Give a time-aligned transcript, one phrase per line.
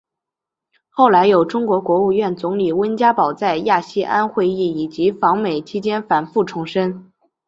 [0.89, 7.13] 后来有中国国务院总理温家宝在亚细安会议以及访美期间反复重申。